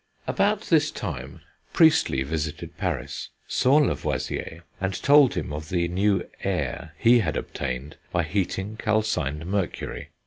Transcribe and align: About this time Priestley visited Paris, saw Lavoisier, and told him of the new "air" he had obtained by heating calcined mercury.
About 0.25 0.61
this 0.61 0.89
time 0.89 1.41
Priestley 1.73 2.23
visited 2.23 2.75
Paris, 2.75 3.29
saw 3.47 3.75
Lavoisier, 3.75 4.63
and 4.81 4.95
told 4.99 5.35
him 5.35 5.53
of 5.53 5.69
the 5.69 5.87
new 5.89 6.27
"air" 6.43 6.95
he 6.97 7.19
had 7.19 7.37
obtained 7.37 7.97
by 8.11 8.23
heating 8.23 8.77
calcined 8.77 9.45
mercury. 9.45 10.09